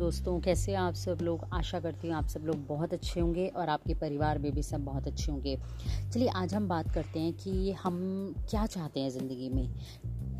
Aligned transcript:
दोस्तों, 0.00 0.38
कैसे 0.40 0.74
आप 0.74 0.94
सब 0.94 1.18
लोग? 1.22 1.44
आशा 1.52 1.78
करती 1.80 2.08
हूँ 2.08 2.16
आप 2.16 2.28
सब 2.28 2.44
लोग 2.46 2.66
बहुत 2.66 2.92
अच्छे 2.92 3.20
होंगे 3.20 3.46
और 3.46 3.68
आपके 3.68 3.94
परिवार 3.94 4.38
में 4.38 4.50
भी 4.52 4.62
सब 4.62 4.84
बहुत 4.84 5.06
अच्छे 5.06 5.32
होंगे। 5.32 5.56
चलिए, 6.14 6.28
आज 6.28 6.54
हम 6.54 6.68
बात 6.68 6.92
करते 6.94 7.20
हैं 7.20 7.32
कि 7.32 7.72
हम 7.72 7.98
क्या 8.50 8.64
चाहते 8.66 9.00
हैं 9.00 9.10
ज़िंदगी 9.10 9.48
में। 9.48 9.68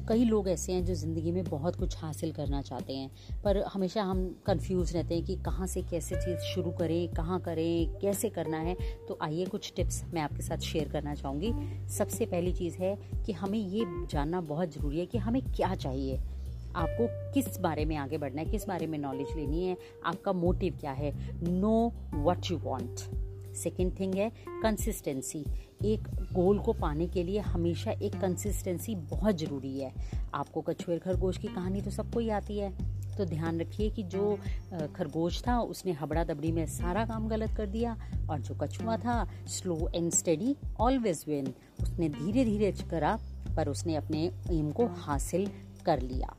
कई 0.08 0.24
लोग 0.24 0.48
ऐसे 0.48 0.72
हैं 0.72 0.84
जो 0.84 0.94
ज़िंदगी 0.94 1.32
में 1.32 1.42
बहुत 1.44 1.76
कुछ 1.76 1.96
हासिल 1.98 2.32
करना 2.32 2.62
चाहते 2.62 2.92
हैं, 2.92 3.10
पर 3.42 3.62
हमेशा 3.64 4.02
हम 4.02 4.26
कंफ्यूज 4.46 4.96
रहते 4.96 5.14
हैं 5.14 5.24
कि 5.24 5.36
कहाँ 5.36 5.66
से 5.66 5.82
कैसे 5.82 6.16
चीज़ 6.16 6.40
शुरू 6.44 6.70
करें, 6.70 7.08
कहाँ 7.08 7.40
करें, 7.40 7.98
कैसे 8.00 8.28
करना 8.30 8.58
है। 8.58 8.76
तो 9.08 9.18
आइए 9.22 9.46
कुछ 9.46 9.72
टिप्स 9.76 10.02
मैं 10.14 10.22
आपके 10.22 10.42
साथ 10.42 10.58
शेयर 10.58 10.88
करना 10.88 11.14
चाहूँगी। 11.14 11.52
सबसे 11.88 12.26
पहली 12.26 12.52
चीज़ 12.52 12.78
है 12.78 12.96
कि 13.26 13.32
हमें 13.32 13.58
ये 13.58 13.84
जानना 14.10 14.40
बहुत 14.40 14.74
ज़रूरी 14.74 14.98
है 14.98 15.06
कि 15.06 15.18
हमें 15.18 15.42
क्या 15.42 15.74
चाहिए। 15.74 16.20
आपको 16.76 17.06
किस 17.32 17.58
बारे 17.60 17.84
में 17.84 17.96
आगे 17.96 18.18
बढ़ना 18.18 18.40
है, 18.40 18.46
किस 18.46 18.66
बारे 18.68 18.86
में 18.86 18.98
नॉलेज 18.98 19.36
लेनी 19.36 19.64
है, 19.64 19.76
आपका 20.06 20.32
मोटिव 20.32 20.76
क्या 20.80 20.92
है? 20.92 21.12
No 21.42 21.92
what 22.14 22.50
you 22.50 22.58
want 22.58 23.08
second 23.56 23.98
thing 24.00 24.14
है 24.14 24.30
कंसिस्टेंसी 24.62 25.44
एक 25.84 26.08
गोल 26.32 26.58
को 26.58 26.72
पाने 26.72 27.06
के 27.06 27.22
लिए 27.22 27.38
हमेशा 27.40 27.90
एक 27.92 28.20
कंसिस्टेंसी 28.20 28.94
बहुत 28.94 29.38
ज़रूरी 29.38 29.78
है। 29.80 29.92
आपको 30.34 30.60
कछुए 30.60 30.98
खरगोश 30.98 31.38
की 31.38 31.48
कहानी 31.48 31.80
तो 31.80 31.90
सबको 31.90 32.18
ही 32.18 32.28
आती 32.30 32.58
है। 32.58 32.72
तो 33.16 33.24
ध्यान 33.24 33.60
रखिए 33.60 33.88
कि 33.90 34.02
जो 34.04 34.38
खरगोश 34.96 35.42
था, 35.46 35.58
उसने 35.60 35.92
हबड़ा 35.92 36.24
दबड़ी 36.24 36.52
में 36.52 36.66
सारा 36.66 37.04
काम 37.06 37.28
गलत 37.28 37.56
कर 37.56 37.66
दिया 37.66 37.96
और 38.30 38.40
जो 38.40 38.54
कछुआ 38.54 38.96
था 38.96 39.24
slow 39.48 39.90
and 39.94 40.10
steady 40.12 40.56
always 40.80 41.24
win 41.28 41.52
उसने 41.82 42.08
धीरे 42.08 42.44
धीरे 42.44 42.72
करा, 42.90 43.18
पर 43.56 43.68
उसने 43.68 43.96
अपने 43.96 44.30
एम 44.50 44.70
को 44.72 44.86
हासिल 44.98 45.50
कर 45.86 46.00
लिया। 46.00 46.34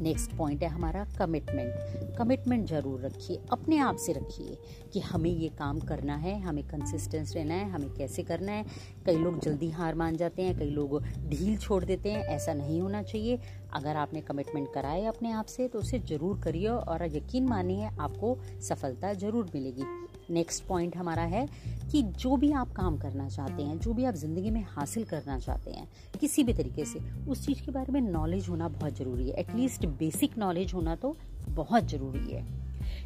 नेक्स्ट 0.00 0.36
पॉइंट 0.36 0.62
है 0.62 0.68
हमारा 0.68 1.04
कमिटमेंट 1.18 2.16
कमिटमेंट 2.18 2.66
ज़रूर 2.68 3.00
रखिए, 3.00 3.38
अपने 3.52 3.78
आप 3.78 3.96
से 3.96 4.12
रखिए 4.12 4.56
कि 4.92 5.00
हमें 5.00 5.30
ये 5.30 5.48
काम 5.58 5.80
करना 5.80 6.16
है, 6.16 6.38
हमें 6.40 6.62
कंसिस्टेंस 6.68 7.34
रहना 7.36 7.54
है, 7.54 7.68
हमें 7.70 7.88
कैसे 7.94 8.22
करना 8.22 8.52
है। 8.52 8.64
कई 9.06 9.16
लोग 9.16 9.38
जल्दी 9.40 9.70
हार 9.70 9.94
मान 9.94 10.16
जाते 10.16 10.42
हैं, 10.42 10.58
कई 10.58 10.70
लोग 10.70 11.02
ढील 11.28 11.56
छोड़ 11.56 11.84
देते 11.84 12.10
हैं, 12.10 12.24
ऐसा 12.26 12.54
नहीं 12.54 12.80
होना 12.80 13.02
चाहिए। 13.02 13.38
अगर 13.74 13.96
आपने 13.96 14.20
कमिटमेंट 14.22 14.68
कराए 14.74 15.04
अपने 15.06 15.32
आप 15.32 15.46
से 15.46 15.68
तो 15.68 15.78
उसे 15.78 15.98
ज़रूर 16.00 16.40
करिए 16.40 16.68
और 16.68 17.04
यकीन 17.16 17.48
मानिए 17.48 17.88
आपको 18.00 18.36
सफलता 18.68 19.12
ज़रूर 19.14 19.50
मिलेगी। 19.54 19.82
नेक्स्ट 20.30 20.64
पॉइंट 20.64 20.96
हमारा 20.96 21.22
है 21.22 21.46
कि 21.92 22.02
जो 22.02 22.36
भी 22.36 22.50
आप 22.52 22.72
काम 22.72 22.96
करना 22.98 23.28
चाहते 23.28 23.62
हैं, 23.62 23.78
जो 23.78 23.92
भी 23.92 24.04
आप 24.04 24.14
ज़िंदगी 24.14 24.50
में 24.50 24.64
हासिल 24.68 25.04
करना 25.04 25.38
चाहते 25.38 25.70
हैं, 25.70 25.88
किसी 26.20 26.44
भी 26.44 26.52
तरीके 26.52 26.84
से, 26.84 27.00
उस 27.28 27.44
चीज़ 27.46 27.62
के 27.62 27.72
बारे 27.72 27.92
में 27.92 28.00
नॉलेज 28.00 28.48
होना 28.48 28.68
बहुत 28.68 28.96
ज़रूरी 28.98 29.28
है। 29.28 29.34
एटलीस्ट 29.36 29.86
बेसिक 29.98 30.38
नॉलेज 30.38 30.74
होना 30.74 30.94
तो 30.96 31.16
बहुत 31.50 31.88
ज़रूरी 31.88 32.32
है। 32.32 32.46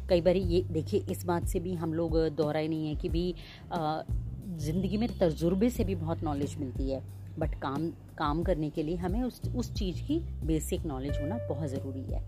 कई 0.09 0.21
बार 0.21 0.35
ये, 0.35 0.61
देखिए, 0.71 1.05
इस 1.11 1.25
बात 1.25 1.47
से 1.47 1.59
भी 1.59 1.73
हम 1.73 1.93
लोग 1.93 2.17
दोहराए 2.29 2.67
नहीं 2.67 2.87
है 2.87 2.95
कि 2.95 3.09
भी 3.09 3.33
ज़िंदगी 3.73 4.97
में 4.97 5.07
तजुर्बे 5.19 5.69
से 5.69 5.83
भी 5.83 5.95
बहुत 5.95 6.23
नॉलेज 6.23 6.55
मिलती 6.59 6.89
है। 6.91 7.01
बट 7.39 7.53
काम 7.55 7.89
काम 8.17 8.43
करने 8.43 8.69
के 8.69 8.83
लिए 8.83 8.95
हमें 8.95 9.21
उस 9.23 9.41
उस 9.55 9.73
चीज़ 9.73 10.01
की 10.03 10.19
बेसिक 10.45 10.85
नॉलेज 10.85 11.17
होना 11.21 11.37
बहुत 11.49 11.69
ज़रूरी 11.69 12.03
है। 12.03 12.21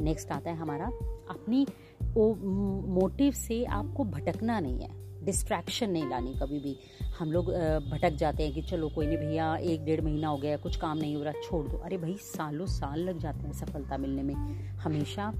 नेक्स्ट 0.00 0.30
आता 0.30 0.50
है 0.50 0.56
हमारा 0.56 0.86
अपनी 1.30 1.66
मोटिव 2.02 3.32
से 3.32 3.64
आपको 3.64 4.04
भटकना 4.04 4.60
नहीं 4.60 4.80
है। 4.80 5.24
डिस्ट्रैक्शन 5.24 5.90
नहीं 5.90 6.08
लानी 6.08 6.34
कभी 6.34 6.58
भी। 6.60 6.76
हम 7.18 7.32
लोग 7.32 7.46
भटक 7.90 8.10
जाते 8.10 8.42
हैं 8.42 8.52
कि 8.54 8.62
चलो 8.62 8.88
कोई 8.88 9.06
नहीं 9.06 9.18
भैया, 9.18 9.56
एक 9.56 9.84
डेढ़ 9.84 10.00
महीना 10.00 10.28
हो 10.28 10.36
गया, 10.36 10.56
कुछ 10.56 10.76
काम 10.76 10.98
नहीं 10.98 11.16
हो 11.16 11.22
रहा, 11.22 11.32
छोड़ 11.32 11.66
दो। 11.68 11.78
अरे 11.78 11.96
भाई, 11.96 12.14
सालों 12.14 12.66
साल 12.66 13.00
लग 13.00 13.18
जाते 13.18 13.38
हैं 13.38 13.52
सफलता 13.52 13.96
मिलने 13.96 14.22
में। 14.22 14.34
हमेशा 14.74 15.32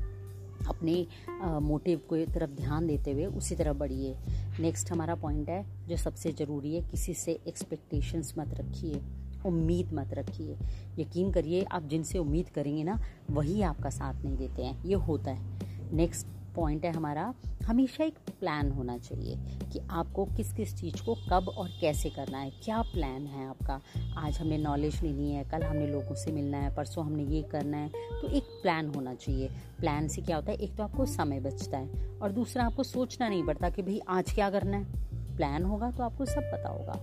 अपने 0.69 1.07
मोटिव 1.61 2.01
को 2.09 2.17
तरफ़ 2.25 2.51
ध्यान 2.51 2.87
देते 2.87 3.13
हुए 3.13 3.27
उसी 3.27 3.55
तरफ़ 3.55 3.77
बढ़िए। 3.77 4.17
नेक्स्ट 4.61 4.91
हमारा 4.93 5.15
पॉइंट 5.15 5.49
है, 5.49 5.65
जो 5.89 5.97
सबसे 5.97 6.33
ज़रूरी 6.33 6.75
है, 6.75 6.81
किसी 6.91 7.15
से 7.15 7.39
एक्सपेक्टेशंस 7.49 8.35
मत 8.39 8.55
रखिए, 8.55 9.01
उम्मीद 9.47 9.93
मत 9.93 10.15
रखिए। 10.15 10.57
यकीन 10.99 11.33
करिए, 11.33 11.63
आप 11.63 11.83
जिनसे 11.83 12.19
उम्मीद 12.19 12.49
करेंगे 12.49 12.85
ना, 12.85 13.01
वही 13.31 13.63
आपका 13.63 13.91
साथ 13.91 14.25
नहीं 14.25 14.37
देते 14.37 14.63
हैं। 14.63 14.85
ये 14.85 14.95
होता 14.95 15.31
है। 15.31 15.59
नेक्स्ट 15.93 16.27
पॉइंट 16.59 16.85
है 16.85 16.93
हमारा, 16.93 17.35
हमेशा 17.67 18.05
एक 18.05 18.19
प्लान 18.41 18.71
होना 18.71 18.97
चाहिए 18.99 19.37
कि 19.73 19.81
आपको 19.91 20.25
किस 20.27 20.53
किस 20.53 20.75
चीज़ 20.77 21.03
को 21.07 21.15
कब 21.31 21.49
और 21.49 21.69
कैसे 21.81 22.11
करना 22.11 22.39
है, 22.39 22.51
क्या 22.65 22.81
प्लान 22.83 23.27
है 23.27 23.49
आपका। 23.49 23.81
आज 24.17 24.39
हमने 24.39 24.59
नॉलेज 24.59 25.03
लेनी 25.03 25.31
है, 25.31 25.45
कल 25.45 25.63
हमने 25.63 25.87
लोगों 25.87 26.15
से 26.15 26.33
मिलना 26.33 26.59
है, 26.59 26.75
परसों 26.77 27.05
हमने 27.07 27.25
ये 27.25 27.43
करना 27.43 27.77
है 27.77 27.89
तो 27.89 28.29
एक 28.29 28.43
प्लान 28.63 28.89
होना 28.89 29.15
चाहिए। 29.15 29.49
प्लान 29.81 30.09
से 30.09 30.23
क्या 30.23 30.37
होता 30.37 30.53
है, 30.53 30.59
एक 30.59 30.77
तो 30.77 30.83
आपको 30.83 31.07
समय 31.07 31.41
बचता 31.41 31.79
है 31.79 32.19
और 32.19 32.33
दूसरा 32.33 32.65
आपको 32.65 32.83
सोचना 32.83 33.29
नहीं 33.29 33.45
पड़ता 33.45 33.71
कि 33.71 33.83
भाई 33.83 34.01
आज 34.09 34.33
क्या 34.33 34.51
करना 34.51 34.77
है। 34.77 35.37
प्लान 35.37 35.65
होगा 35.65 35.91
तो 35.91 36.03
आपको 36.03 36.25
सब 36.25 36.51
पता 36.55 36.69
होगा। 36.69 37.01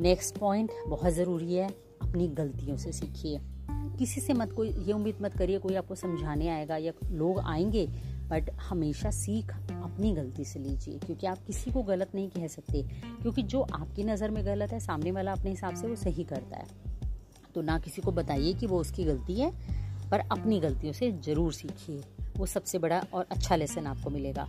नेक्स्ट 0.00 0.38
पॉइंट 0.38 0.70
बहुत 0.88 1.12
ज़रूरी 1.12 1.54
है, 1.54 1.68
अपनी 2.02 2.28
गलतियों 2.28 2.76
से 2.76 2.92
सीखिए। 2.92 3.40
किसी 3.98 4.20
से 4.20 4.32
मत 4.32 4.52
कोई, 4.52 4.70
ये 4.70 4.92
उम्मीद 4.92 5.18
मत 5.22 5.36
करिए 5.38 5.58
कोई 5.58 5.74
आपको 5.74 5.94
समझाने 5.94 6.48
आएगा 6.48 6.76
या 6.76 6.92
लोग 7.10 7.38
आएँगे 7.38 8.15
बट 8.28 8.50
हमेशा 8.60 9.10
सीख 9.10 9.50
अपनी 9.50 10.12
गलती 10.12 10.44
से 10.44 10.60
लीजिए, 10.60 10.98
क्योंकि 10.98 11.26
आप 11.26 11.38
किसी 11.46 11.70
को 11.70 11.82
गलत 11.82 12.14
नहीं 12.14 12.28
कह 12.28 12.46
सकते। 12.46 12.82
क्योंकि 13.22 13.42
जो 13.42 13.60
आपकी 13.60 14.04
नज़र 14.04 14.30
में 14.30 14.44
गलत 14.46 14.72
है, 14.72 14.80
सामने 14.80 15.12
वाला 15.12 15.32
अपने 15.32 15.50
हिसाब 15.50 15.74
से 15.74 15.86
वो 15.86 15.96
सही 15.96 16.24
करता 16.24 16.56
है। 16.56 16.66
तो 17.54 17.62
ना 17.62 17.78
किसी 17.78 18.02
को 18.02 18.12
बताइए 18.12 18.52
कि 18.52 18.66
वो 18.66 18.80
उसकी 18.80 19.04
गलती 19.04 19.40
है, 19.40 19.50
पर 20.10 20.20
अपनी 20.20 20.60
गलतियों 20.60 20.92
से 20.92 21.10
ज़रूर 21.12 21.52
सीखिए। 21.52 22.02
वो 22.36 22.46
सबसे 22.46 22.78
बड़ा 22.78 23.04
और 23.14 23.26
अच्छा 23.30 23.56
लेसन 23.56 23.86
आपको 23.86 24.10
मिलेगा। 24.10 24.48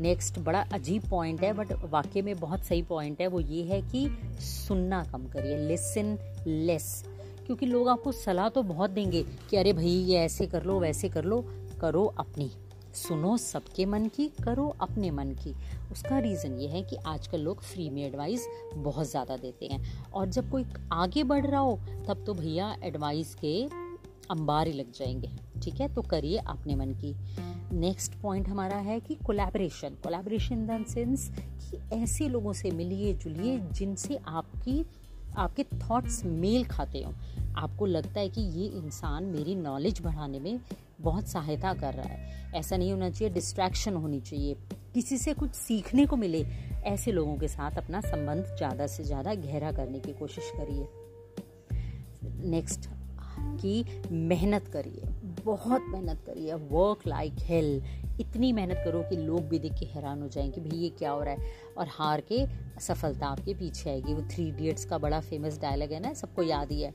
नेक्स्ट 0.00 0.38
बड़ा 0.38 0.60
अजीब 0.72 1.08
पॉइंट 1.10 1.40
है 1.40 1.52
बट 1.52 1.72
वाकई 1.90 2.22
में 2.22 2.34
बहुत 2.36 2.64
सही 2.64 2.82
पॉइंट 2.82 3.20
है। 3.20 3.26
वो 3.26 3.40
ये 3.40 3.62
है 3.64 3.80
कि 3.82 4.08
सुनना 4.40 5.02
कम 5.04 5.26
करिए 5.26 5.56
लिसन 5.58 6.16
लेस 6.46 7.04
क्योंकि 7.46 7.66
लोग 7.66 7.88
आपको 7.88 8.12
सलाह 8.12 8.48
तो 8.48 8.62
बहुत 8.62 8.90
देंगे 8.90 9.22
कि 9.50 9.56
अरे 9.56 9.72
भाई, 9.72 9.88
ये 9.88 10.18
ऐसे 10.18 10.46
कर 10.46 10.64
लो, 10.64 10.78
वैसे 10.80 11.08
कर 11.08 11.24
लो, 11.24 11.40
करो 11.80 12.04
अपनी। 12.18 12.50
सुनो 12.98 13.36
सबके 13.36 13.86
मन 13.86 14.06
की, 14.06 14.28
करो 14.44 14.76
अपने 14.80 15.10
मन 15.10 15.28
की। 15.30 15.54
उसका 15.92 16.18
रीज़न 16.18 16.58
ये 16.58 16.68
है 16.68 16.82
कि 16.82 16.96
आजकल 16.96 17.40
लोग 17.40 17.62
फ्री 17.62 17.90
में 17.90 18.02
एडवाइस 18.06 18.48
बहुत 18.74 19.10
ज़्यादा 19.10 19.36
देते 19.36 19.66
हैं। 19.66 20.04
और 20.10 20.28
जब 20.28 20.50
कोई 20.50 20.64
आगे 20.92 21.24
बढ़ 21.24 21.46
रहा 21.46 21.60
हो, 21.60 21.80
तब 22.08 22.24
तो 22.26 22.34
भैया 22.34 22.76
एडवाइस 22.82 23.34
के 23.34 23.66
अंबार 24.30 24.66
ही 24.66 24.72
लग 24.72 24.92
जाएँगे। 24.92 25.30
ठीक 25.62 25.80
है? 25.80 25.94
तो 25.94 26.02
करिए 26.02 26.38
अपने 26.38 26.74
मन 26.74 26.92
की। 26.94 27.14
नेक्स्ट 27.76 28.14
पॉइंट 28.14 28.48
हमारा 28.48 28.76
है 28.76 29.00
कि 29.00 29.14
कोलैबोरेशन 29.14 29.88
कोलैबोरेशन 29.88 30.70
इन 30.70 30.84
सेंस 30.84 31.30
कि 31.38 31.96
ऐसे 31.96 32.28
लोगों 32.28 32.52
से 32.52 32.70
मिलिए 32.70 33.14
जुलिए 33.14 33.58
जिनसे 33.58 34.18
आपकी, 34.28 34.84
आपके 35.36 35.64
थॉट्स 35.64 36.24
मेल 36.24 36.64
खाते 36.64 37.02
हो। 37.02 37.12
आपको 37.58 37.86
लगता 37.86 38.20
है 38.20 38.28
कि 38.28 38.40
ये 38.40 38.66
इंसान 38.78 39.24
मेरी 39.26 39.54
नॉलेज 39.54 40.00
बढ़ाने 40.02 40.40
में 40.40 40.60
बहुत 41.00 41.28
सहायता 41.28 41.72
कर 41.74 41.94
रहा 41.94 42.08
है। 42.08 42.52
ऐसा 42.54 42.76
नहीं 42.76 42.92
होना 42.92 43.08
चाहिए 43.10 43.34
डिस्ट्रैक्शन 43.34 43.94
होनी 43.94 44.20
चाहिए। 44.20 44.54
किसी 44.94 45.18
से 45.18 45.34
कुछ 45.34 45.50
सीखने 45.50 46.06
को 46.06 46.16
मिले, 46.16 46.44
ऐसे 46.86 47.12
लोगों 47.12 47.36
के 47.36 47.48
साथ 47.48 47.78
अपना 47.78 48.00
संबंध 48.00 48.44
ज़्यादा 48.56 48.86
से 48.86 49.04
ज़्यादा 49.04 49.34
गहरा 49.36 49.72
करने 49.72 49.98
की 49.98 50.12
कोशिश 50.12 50.50
करिए। 50.56 50.86
नेक्स्ट 52.50 52.88
की 53.60 53.84
मेहनत 54.12 54.68
करिए। 54.68 55.08
बहुत 55.44 55.82
मेहनत 55.88 56.22
करिए। 56.26 56.54
वर्क 56.54 57.06
लाइक 57.06 57.34
हेल 57.40 57.82
इतनी 58.20 58.52
मेहनत 58.52 58.82
करो 58.84 59.02
कि 59.10 59.16
लोग 59.16 59.48
भी 59.48 59.58
देख 59.58 59.72
के 59.72 59.86
हैरान 59.86 60.22
हो 60.22 60.28
जाएँ 60.28 60.50
कि 60.50 60.60
भाई 60.60 60.78
ये 60.78 60.88
क्या 60.98 61.10
हो 61.10 61.22
रहा 61.22 61.34
है। 61.34 61.52
और 61.78 61.88
हार 61.90 62.20
के 62.32 62.44
सफलता 62.80 63.26
आपके 63.26 63.54
पीछे 63.54 63.90
आएगी। 63.90 64.14
वो 64.14 64.22
थ्री 64.30 64.48
इडियट्स 64.48 64.84
का 64.84 64.98
बड़ा 64.98 65.20
फ़ेमस 65.20 65.58
डायलॉग 65.60 65.92
है 65.92 66.00
ना, 66.00 66.12
सबको 66.14 66.42
याद 66.42 66.72
ही 66.72 66.82
है। 66.82 66.92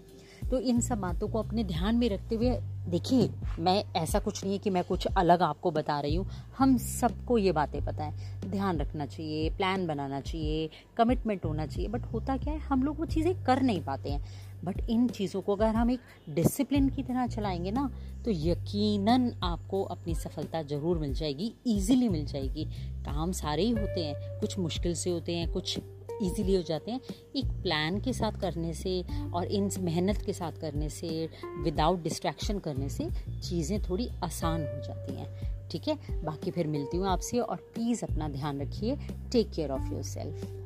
तो 0.53 0.59
इन 0.59 0.79
सब 0.81 0.99
बातों 1.01 1.27
को 1.27 1.39
अपने 1.39 1.63
ध्यान 1.63 1.95
में 1.95 2.07
रखते 2.09 2.35
हुए 2.35 2.49
देखिए, 2.89 3.29
मैं 3.59 3.83
ऐसा 3.95 4.19
कुछ 4.19 4.43
नहीं 4.43 4.53
है 4.53 4.59
कि 4.59 4.69
मैं 4.69 4.83
कुछ 4.83 5.05
अलग 5.07 5.41
आपको 5.41 5.71
बता 5.71 5.99
रही 5.99 6.15
हूँ। 6.15 6.25
हम 6.57 6.77
सबको 6.77 7.37
ये 7.37 7.51
बातें 7.51 7.79
पता 7.85 8.03
है। 8.03 8.49
ध्यान 8.51 8.79
रखना 8.79 9.05
चाहिए 9.05 9.49
प्लान 9.49 9.87
बनाना 9.87 10.19
चाहिए 10.21 10.69
कमिटमेंट 10.97 11.45
होना 11.45 11.65
चाहिए। 11.65 11.87
बट 11.87 12.05
होता 12.05 12.37
क्या 12.37 12.53
है, 12.53 12.59
हम 12.59 12.83
लोग 12.83 12.99
वो 12.99 13.05
चीज़ें 13.05 13.43
कर 13.43 13.61
नहीं 13.61 13.81
पाते 13.81 14.11
हैं। 14.11 14.61
बट 14.65 14.89
इन 14.89 15.07
चीज़ों 15.07 15.41
को 15.41 15.55
अगर 15.55 15.75
हम 15.75 15.91
एक 15.91 15.99
डिसिप्लिन 16.29 16.89
की 16.89 17.03
तरह 17.03 17.27
चलाएँगे 17.27 17.71
ना 17.71 17.89
तो 18.25 18.31
यकीनन 18.31 19.31
आपको 19.43 19.83
अपनी 19.85 20.15
सफलता 20.15 20.61
ज़रूर 20.63 20.97
मिल 20.97 21.13
जाएगी 21.13 21.53
ईजिली 21.67 22.09
मिल 22.09 22.25
जाएगी। 22.25 22.65
काम 23.05 23.31
सारे 23.31 23.63
ही 23.63 23.71
होते 23.71 24.03
हैं, 24.03 24.39
कुछ 24.39 24.57
मुश्किल 24.59 24.95
से 24.95 25.09
होते 25.09 25.35
हैं, 25.35 25.51
कुछ 25.51 25.79
ईजीली 26.21 26.55
हो 26.55 26.61
जाते 26.61 26.91
हैं। 26.91 27.01
एक 27.35 27.45
प्लान 27.45 27.99
के 27.99 28.13
साथ 28.13 28.31
करने 28.31 28.73
से 28.73 29.05
और 29.33 29.45
इन 29.45 29.69
मेहनत 29.79 30.21
के 30.21 30.33
साथ 30.33 30.51
करने 30.51 30.89
से 30.89 31.29
विदाउट 31.59 32.03
डिस्ट्रैक्शन 32.03 32.59
करने 32.59 32.89
से 32.89 33.09
चीज़ें 33.41 33.81
थोड़ी 33.81 34.09
आसान 34.23 34.61
हो 34.61 34.83
जाती 34.83 35.15
हैं। 35.15 35.53
ठीक 35.69 35.87
है? 35.87 36.23
बाकी 36.23 36.51
फिर 36.51 36.67
मिलती 36.67 36.97
हूँ 36.97 37.07
आपसे 37.07 37.39
और 37.39 37.57
प्लीज़ 37.57 38.05
अपना 38.05 38.29
ध्यान 38.29 38.61
रखिए। 38.61 38.95
Take 39.31 39.51
care 39.51 39.71
of 39.71 39.93
yourself 40.03 40.62